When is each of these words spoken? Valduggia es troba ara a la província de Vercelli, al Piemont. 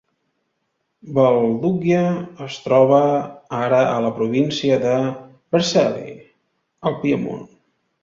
Valduggia 1.17 1.99
es 2.47 2.57
troba 2.69 3.03
ara 3.61 3.85
a 3.93 3.95
la 4.09 4.13
província 4.19 4.83
de 4.89 4.99
Vercelli, 5.57 6.19
al 6.93 7.03
Piemont. 7.07 7.51